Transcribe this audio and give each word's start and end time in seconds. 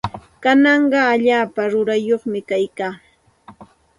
Kanaqa 0.43 0.99
allaapa 1.13 1.61
rurayyuqmi 1.71 2.39
kaykaa. 2.49 2.93